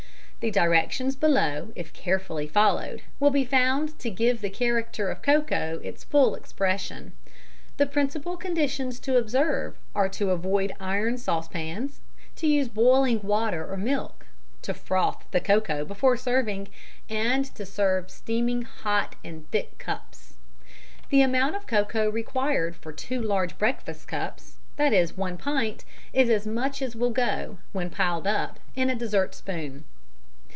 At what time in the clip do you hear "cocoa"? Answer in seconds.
5.21-5.79, 15.39-15.85, 21.67-22.09